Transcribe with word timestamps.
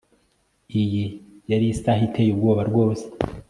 Iyi 0.81 1.05
yari 1.51 1.65
isaha 1.73 2.01
iteye 2.07 2.29
ubwoba 2.31 2.61
rwose 2.69 3.05